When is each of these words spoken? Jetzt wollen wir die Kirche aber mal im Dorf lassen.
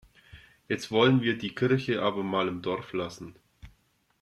Jetzt 0.67 0.89
wollen 0.89 1.21
wir 1.21 1.37
die 1.37 1.53
Kirche 1.53 2.01
aber 2.01 2.23
mal 2.23 2.47
im 2.47 2.63
Dorf 2.63 2.91
lassen. 2.91 3.35